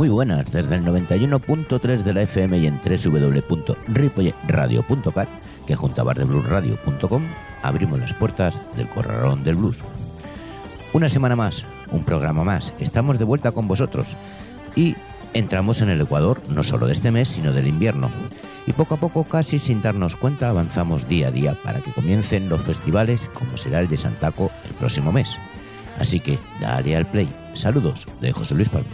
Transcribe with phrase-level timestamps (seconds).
[0.00, 5.28] Muy buenas, desde el 91.3 de la FM y en www.ripoyeradio.cat,
[5.66, 7.22] que junto a bardebluesradio.com
[7.62, 9.76] abrimos las puertas del corralón del blues.
[10.94, 14.08] Una semana más, un programa más, estamos de vuelta con vosotros
[14.76, 14.96] y
[15.34, 18.10] entramos en el Ecuador no solo de este mes, sino del invierno.
[18.66, 22.48] Y poco a poco, casi sin darnos cuenta, avanzamos día a día para que comiencen
[22.48, 25.36] los festivales como será el de Santaco el próximo mes.
[25.98, 27.28] Así que dale al play.
[27.52, 28.88] Saludos de José Luis Palma.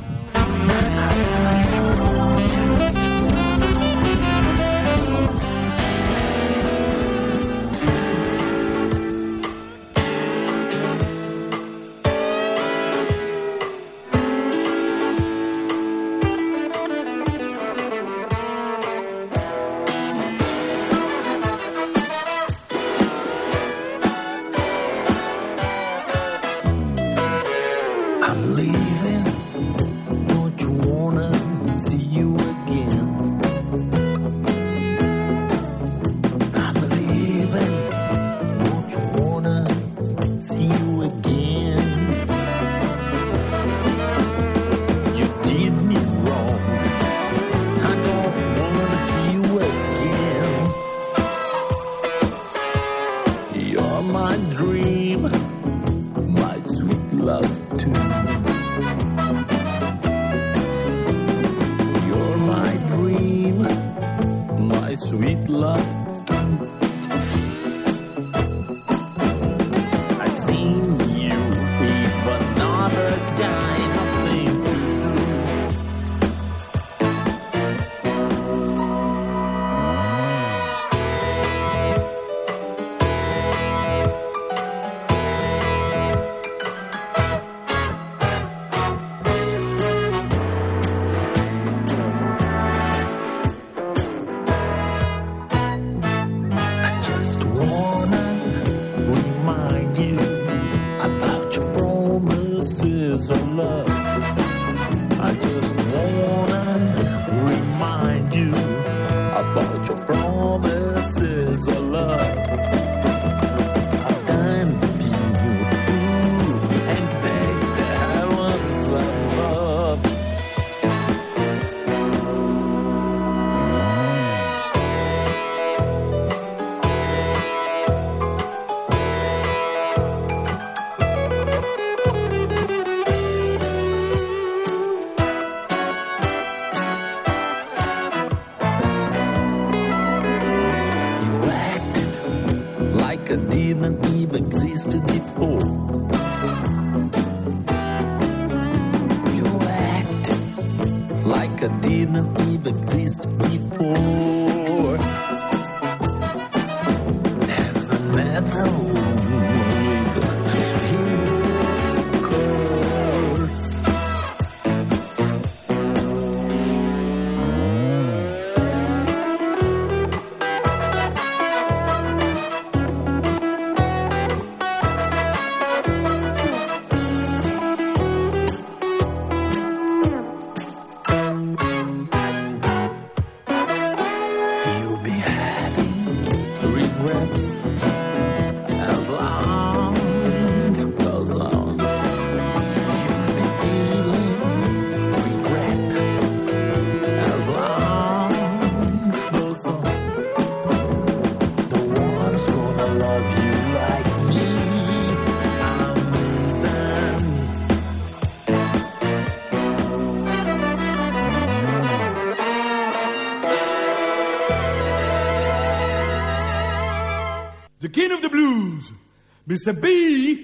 [219.67, 220.36] to be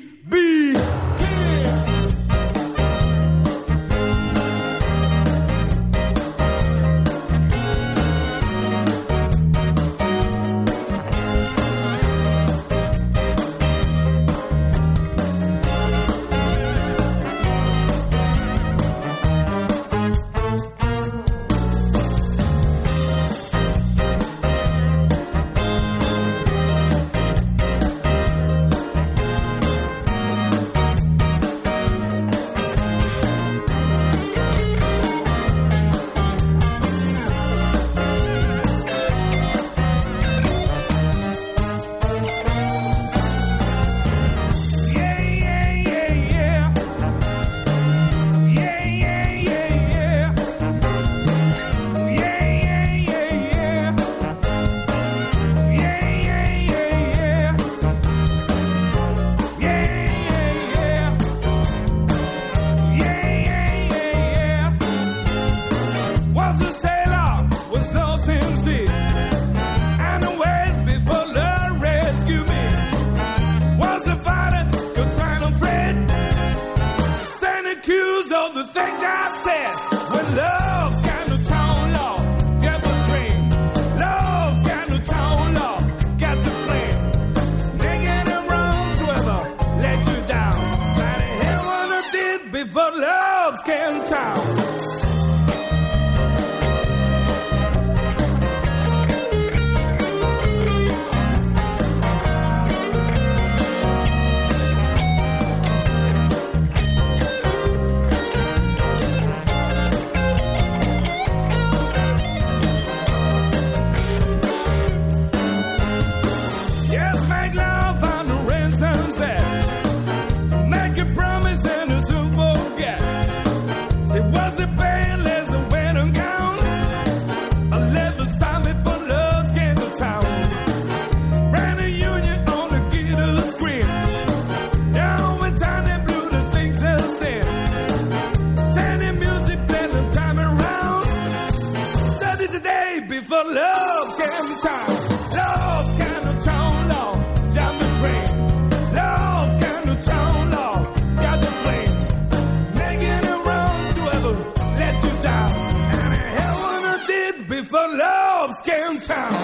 [159.02, 159.42] town.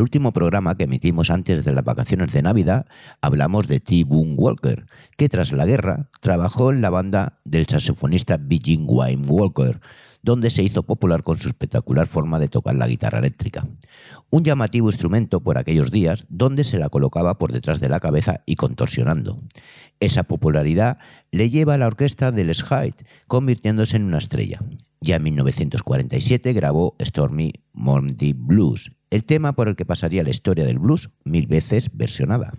[0.00, 2.86] El último programa que emitimos antes de las vacaciones de Navidad,
[3.20, 4.04] hablamos de T.
[4.04, 4.86] Boone Walker,
[5.18, 9.78] que tras la guerra trabajó en la banda del saxofonista Eugene Wayne Walker,
[10.22, 13.68] donde se hizo popular con su espectacular forma de tocar la guitarra eléctrica.
[14.30, 18.40] Un llamativo instrumento por aquellos días, donde se la colocaba por detrás de la cabeza
[18.46, 19.42] y contorsionando.
[20.00, 20.96] Esa popularidad
[21.30, 24.60] le lleva a la orquesta del Hyde, convirtiéndose en una estrella.
[25.02, 30.64] Ya en 1947 grabó Stormy Monday Blues, el tema por el que pasaría la historia
[30.64, 32.52] del blues mil veces versionada.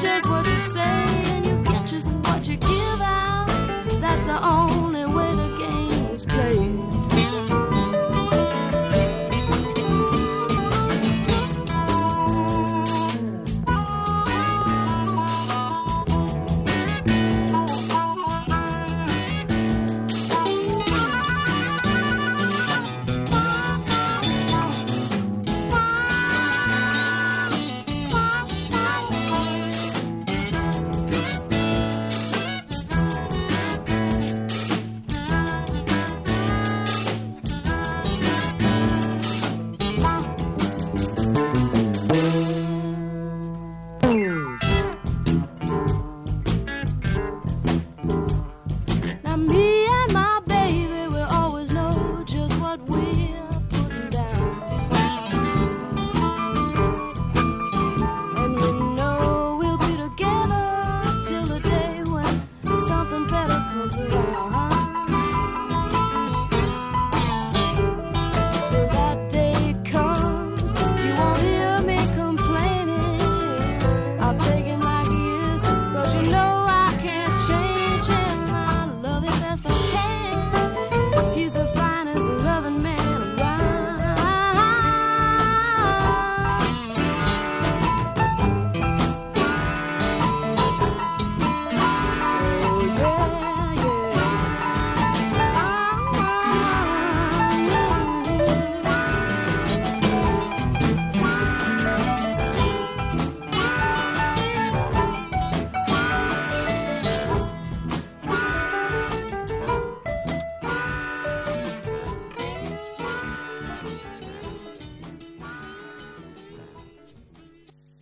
[0.00, 3.46] Just what you say, and you get just what you give out.
[4.00, 4.77] That's the only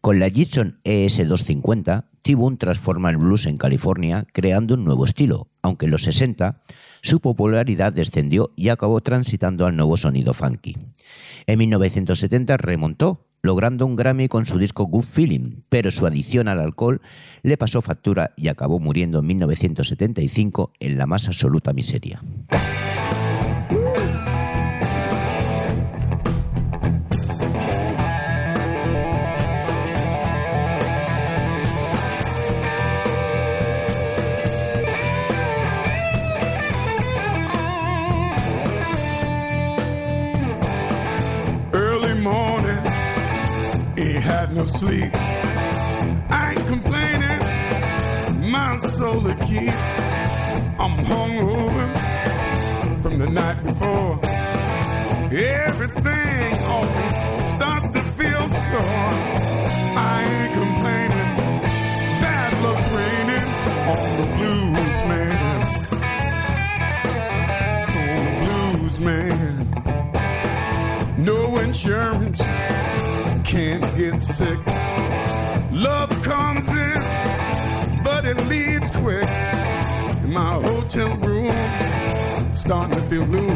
[0.06, 5.48] Con la Gibson E ES250, T-Bone transforma el blues en California creando un nuevo estilo,
[5.62, 6.62] aunque en los 60
[7.02, 10.76] su popularidad descendió y acabó transitando al nuevo sonido funky.
[11.48, 16.60] En 1970 remontó, logrando un Grammy con su disco Good Feeling, pero su adicción al
[16.60, 17.00] alcohol
[17.42, 22.22] le pasó factura y acabó muriendo en 1975 en la más absoluta miseria.
[44.56, 45.10] No sleep.
[45.14, 49.74] I ain't complaining, my soul keep.
[50.82, 51.86] I'm hungover
[53.02, 54.18] from the night before.
[55.30, 59.45] Everything on me starts to feel sore.
[74.20, 74.58] Sick.
[75.70, 79.28] Love comes in, but it leaves quick.
[80.24, 81.52] In my hotel room,
[82.54, 83.55] starting to feel gloomy.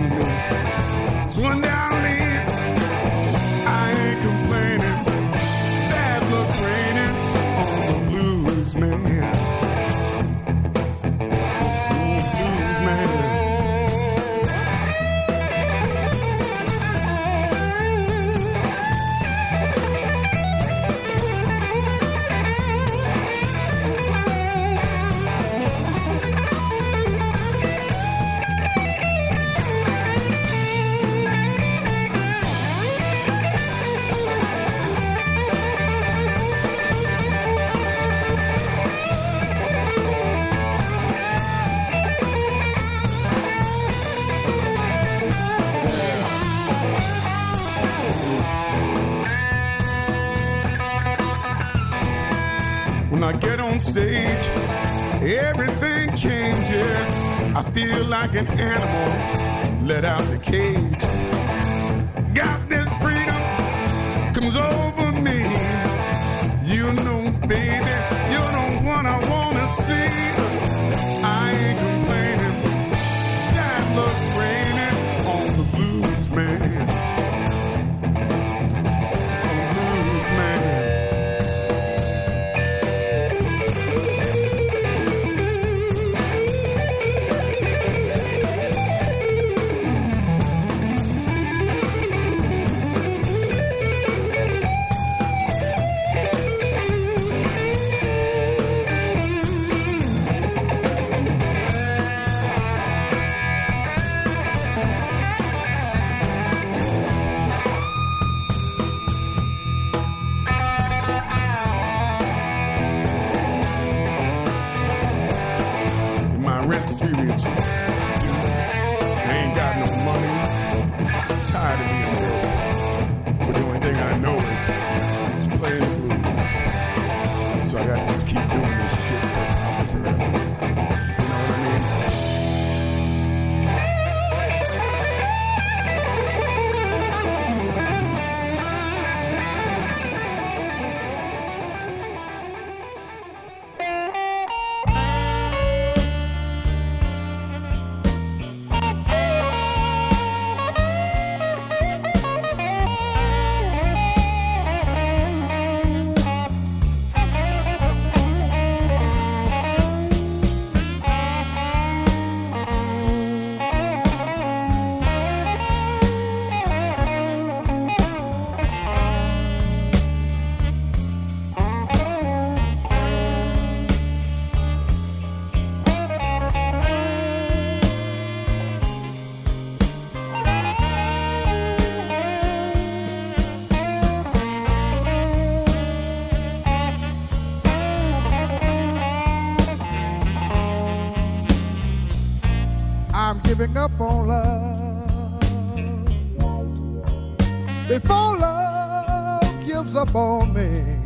[200.11, 200.97] upon me.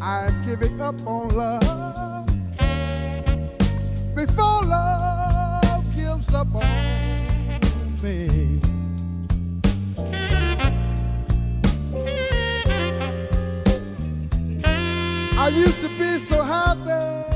[0.00, 2.26] I'm giving up on love
[4.14, 8.60] before love gives up on me.
[15.36, 17.27] I used to be so happy.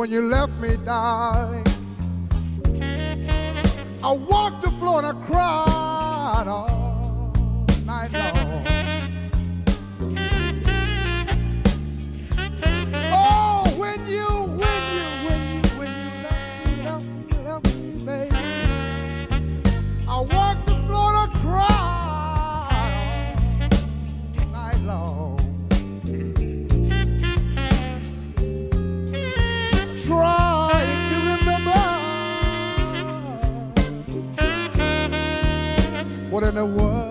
[0.00, 1.66] When you left me, darling,
[4.02, 6.69] I walked the floor and I cried.
[36.50, 37.09] in the world.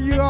[0.00, 0.29] you are.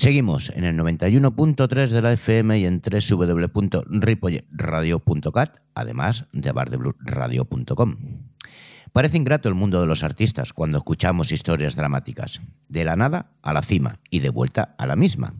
[0.00, 7.96] Seguimos en el 91.3 de la FM y en www.ripolleradio.cat, además de bardebluesradio.com.
[8.94, 13.52] Parece ingrato el mundo de los artistas cuando escuchamos historias dramáticas, de la nada a
[13.52, 15.34] la cima y de vuelta a la misma.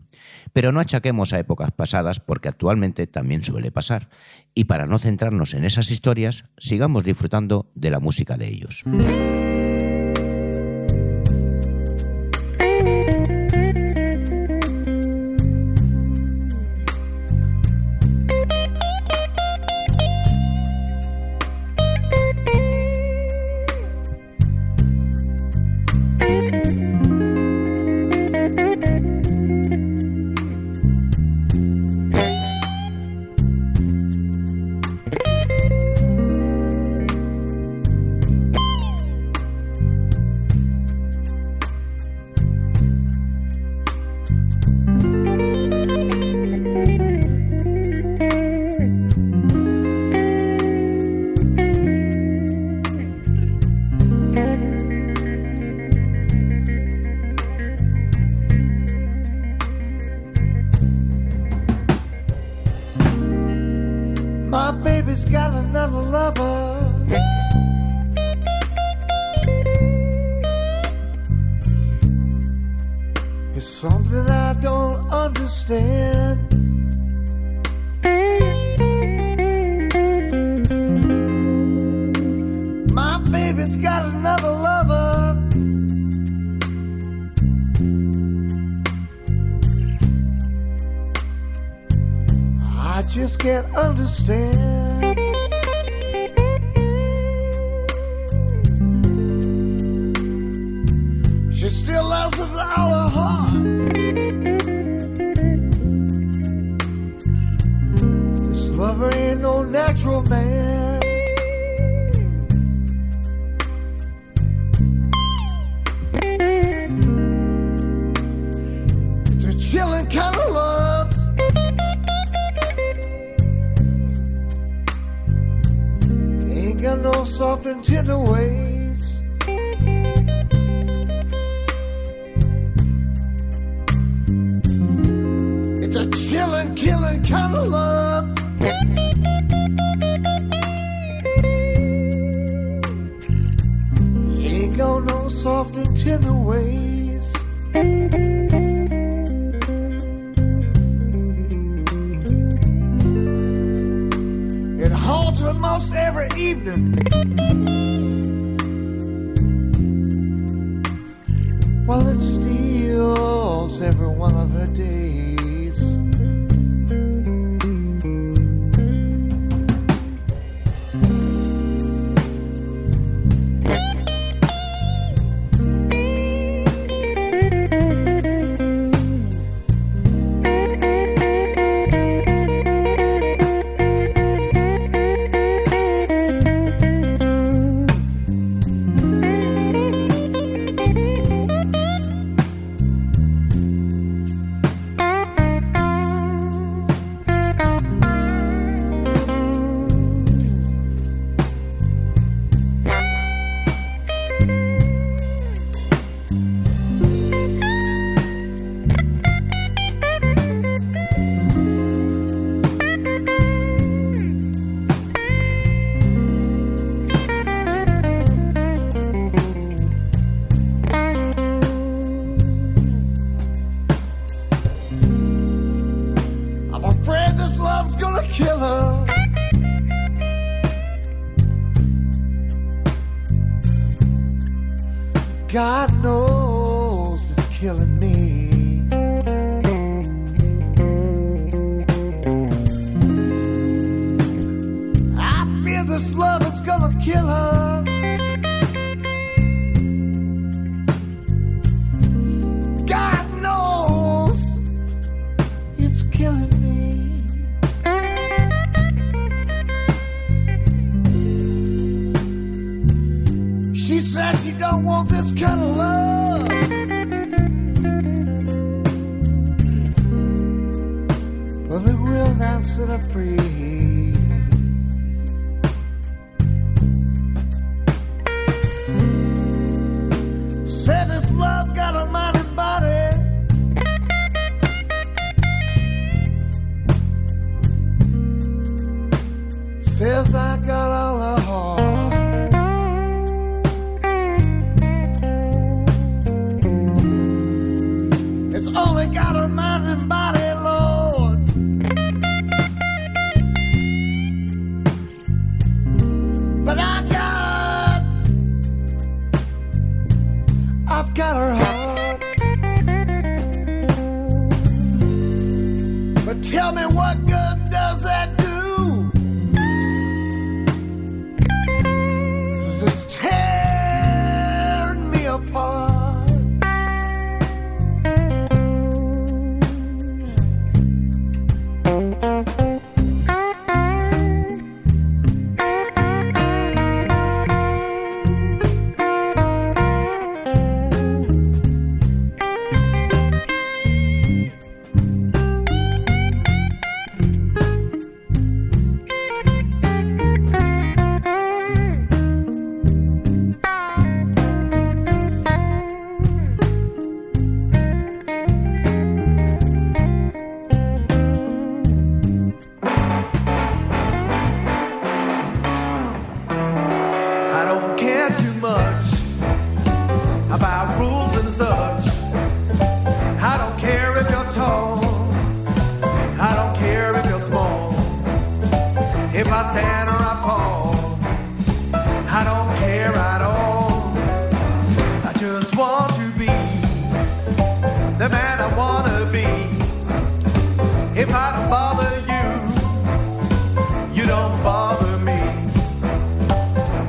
[0.53, 4.09] Pero no achaquemos a épocas pasadas porque actualmente también suele pasar.
[4.53, 8.83] Y para no centrarnos en esas historias, sigamos disfrutando de la música de ellos.
[93.13, 95.10] Just can't understand.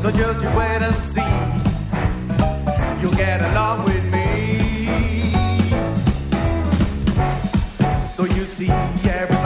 [0.02, 1.22] So just you wait and see.
[3.00, 5.30] You'll get along with me.
[8.08, 9.41] So you see everything.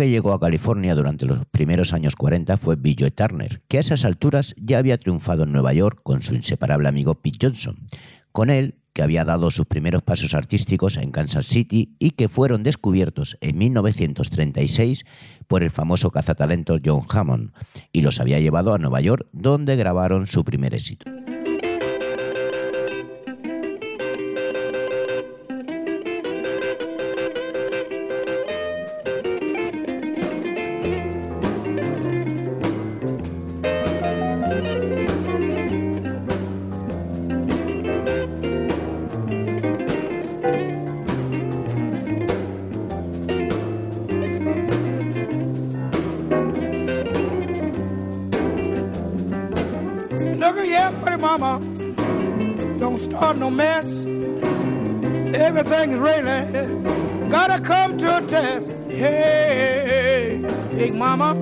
[0.00, 3.80] que llegó a California durante los primeros años 40 fue Bill Joy Turner, que a
[3.80, 7.76] esas alturas ya había triunfado en Nueva York con su inseparable amigo Pete Johnson.
[8.32, 12.62] Con él, que había dado sus primeros pasos artísticos en Kansas City y que fueron
[12.62, 15.04] descubiertos en 1936
[15.46, 17.52] por el famoso cazatalento John Hammond,
[17.92, 21.10] y los había llevado a Nueva York, donde grabaron su primer éxito.
[61.16, 61.39] mama.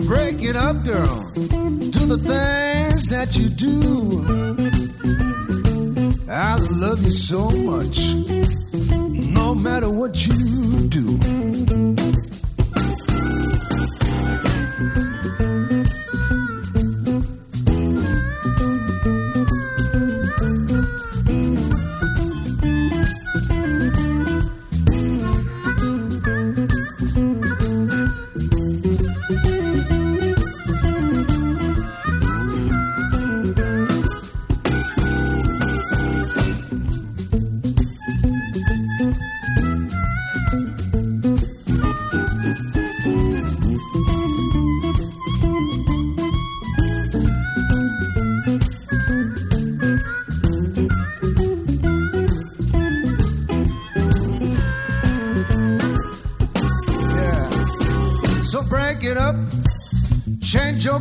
[0.07, 1.31] Break it up, girl.
[1.33, 4.25] Do the things that you do.
[6.29, 8.13] I love you so much,
[9.33, 11.88] no matter what you do.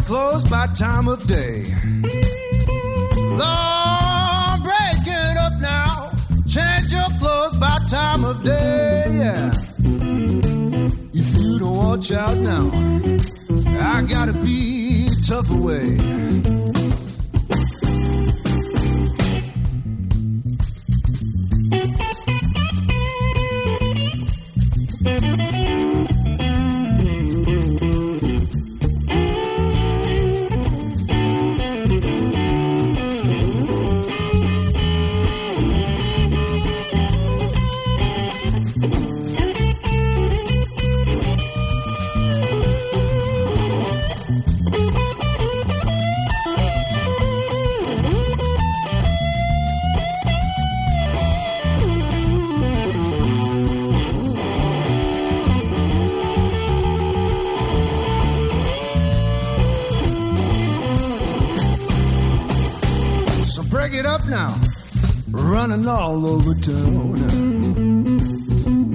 [0.09, 1.67] Clothes by time of day.
[3.43, 5.05] Lord, break
[5.37, 6.11] up now,
[6.47, 9.05] change your clothes by time of day.
[9.23, 9.53] Yeah.
[11.13, 12.71] If you don't watch out now,
[13.97, 16.18] I gotta be tough away.
[65.89, 67.19] All over town.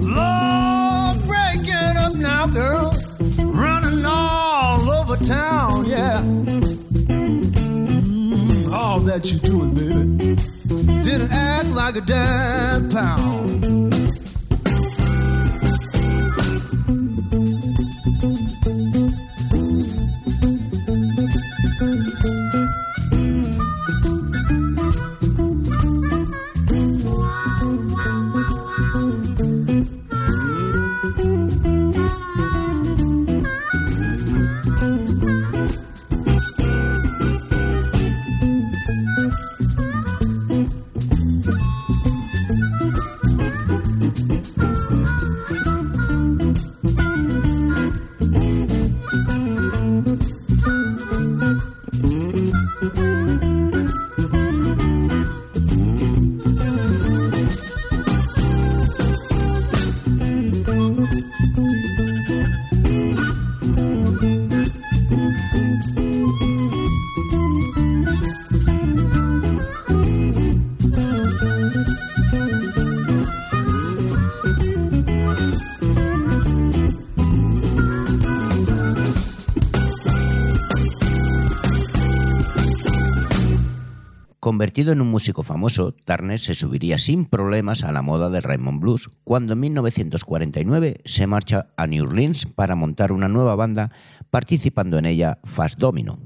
[0.00, 2.96] Lord, break it up now, girl,
[3.38, 6.22] running all over town, yeah.
[7.82, 10.36] Mm, all that you're doing, baby,
[11.02, 13.63] didn't act like a damn pound.
[84.54, 88.80] Convertido en un músico famoso, Turner se subiría sin problemas a la moda del Raymond
[88.80, 93.90] Blues, cuando en 1949 se marcha a New Orleans para montar una nueva banda,
[94.30, 96.20] participando en ella Fast Domino.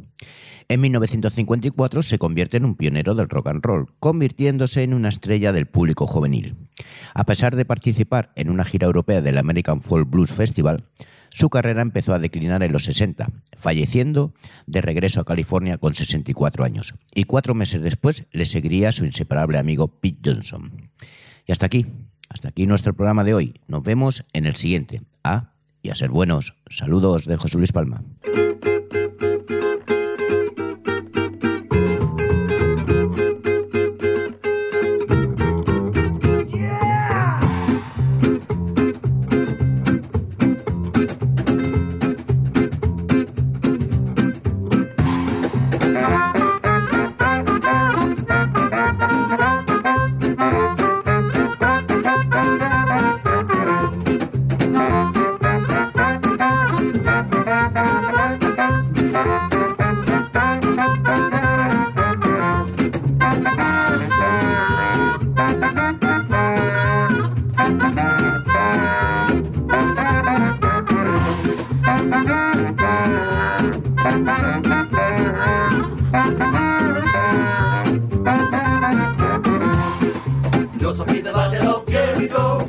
[0.69, 5.55] En 1954 se convierte en un pionero del rock and roll, convirtiéndose en una estrella
[5.55, 6.69] del público juvenil.
[7.15, 10.85] A pesar de participar en una gira europea del American Folk Blues Festival,
[11.31, 14.33] su carrera empezó a declinar en los 60, falleciendo
[14.67, 16.95] de regreso a California con 64 años.
[17.15, 20.91] Y cuatro meses después le seguiría su inseparable amigo Pete Johnson.
[21.47, 21.87] Y hasta aquí,
[22.29, 23.55] hasta aquí nuestro programa de hoy.
[23.67, 25.03] Nos vemos en el siguiente.
[25.25, 25.53] Ah,
[25.83, 26.55] y a ser buenos.
[26.69, 28.03] Saludos de José Luis Palma.
[81.23, 82.68] the bottle up, here we go.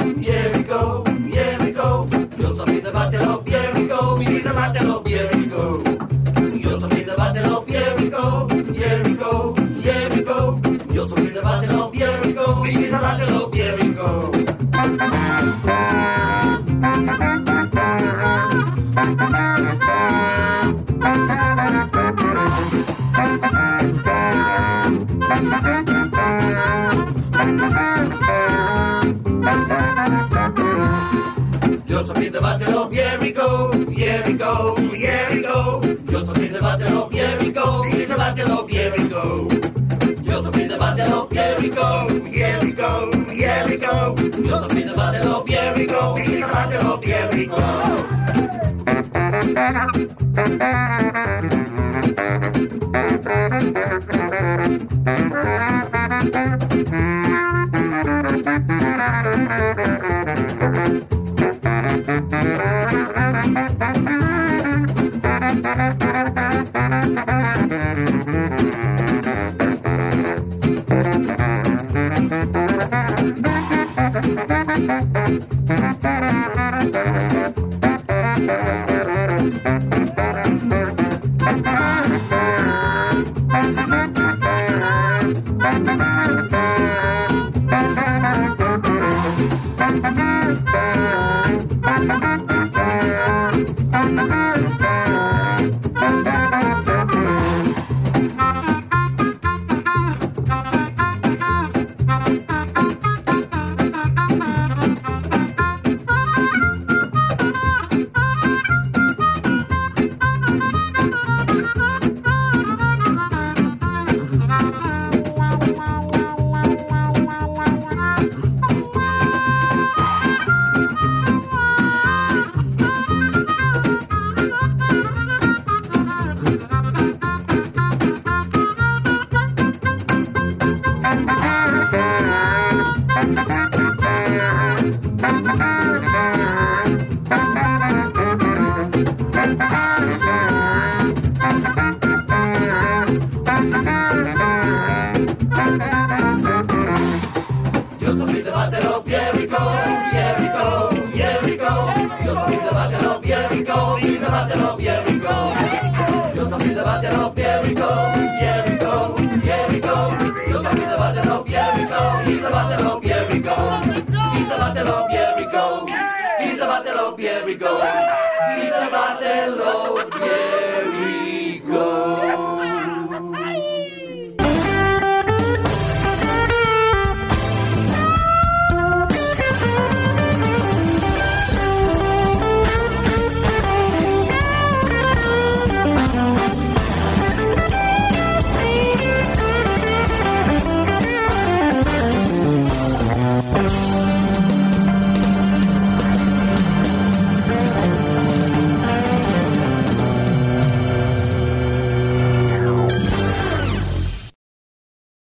[38.39, 39.47] battle of Jericho.
[40.23, 42.07] Joseph in the battle of Jericho.
[42.31, 44.15] Jericho, Jericho.
[44.15, 46.15] Joseph in the battle of Jericho.
[46.15, 47.59] In the battle of Jericho.